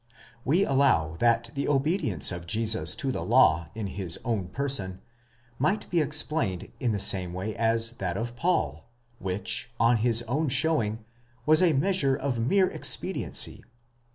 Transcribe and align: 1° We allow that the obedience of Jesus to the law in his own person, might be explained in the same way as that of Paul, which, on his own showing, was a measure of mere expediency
1° 0.39 0.39
We 0.45 0.63
allow 0.65 1.15
that 1.17 1.51
the 1.53 1.67
obedience 1.67 2.31
of 2.31 2.47
Jesus 2.47 2.95
to 2.95 3.11
the 3.11 3.21
law 3.21 3.69
in 3.75 3.85
his 3.85 4.17
own 4.25 4.47
person, 4.47 4.99
might 5.59 5.87
be 5.91 6.01
explained 6.01 6.71
in 6.79 6.91
the 6.91 6.97
same 6.97 7.33
way 7.33 7.55
as 7.55 7.91
that 7.99 8.17
of 8.17 8.35
Paul, 8.35 8.89
which, 9.19 9.69
on 9.79 9.97
his 9.97 10.23
own 10.23 10.49
showing, 10.49 11.05
was 11.45 11.61
a 11.61 11.73
measure 11.73 12.15
of 12.15 12.39
mere 12.39 12.67
expediency 12.71 13.63